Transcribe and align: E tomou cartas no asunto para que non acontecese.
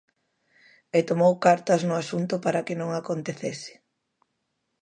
E 0.97 0.99
tomou 1.09 1.33
cartas 1.45 1.81
no 1.87 1.95
asunto 2.03 2.35
para 2.45 2.65
que 2.65 2.79
non 2.81 2.89
acontecese. 2.93 3.73